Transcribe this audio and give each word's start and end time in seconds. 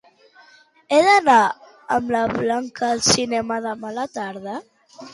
He 0.95 1.01
d'anar 1.07 1.37
amb 1.99 2.11
la 2.17 2.23
Blanca 2.33 2.91
al 2.97 3.07
cinema 3.13 3.63
demà 3.71 3.95
a 3.97 4.01
la 4.03 4.11
tarda? 4.21 4.61